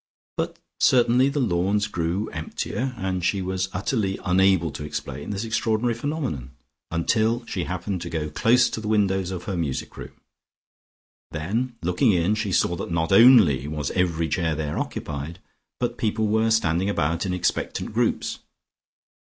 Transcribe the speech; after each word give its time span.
But 0.35 0.57
certainly 0.79 1.29
the 1.29 1.39
lawns 1.39 1.85
grew 1.85 2.27
emptier, 2.31 2.95
and 2.97 3.23
she 3.23 3.39
was 3.39 3.69
utterly 3.71 4.17
unable 4.25 4.71
to 4.71 4.83
explain 4.83 5.29
this 5.29 5.43
extraordinary 5.45 5.93
phenomenon, 5.93 6.55
until 6.89 7.45
she 7.45 7.65
happened 7.65 8.01
to 8.01 8.09
go 8.09 8.31
close 8.31 8.67
to 8.71 8.81
the 8.81 8.87
windows 8.87 9.29
of 9.29 9.43
her 9.43 9.55
music 9.55 9.95
room. 9.97 10.19
Then, 11.29 11.75
looking 11.83 12.13
in, 12.13 12.33
she 12.33 12.51
saw 12.51 12.75
that 12.77 12.89
not 12.89 13.11
only 13.11 13.67
was 13.67 13.91
every 13.91 14.27
chair 14.27 14.55
there 14.55 14.79
occupied, 14.79 15.37
but 15.79 15.99
people 15.99 16.25
were 16.25 16.49
standing 16.49 16.89
about 16.89 17.27
in 17.27 17.31
expectant 17.35 17.93
groups. 17.93 18.39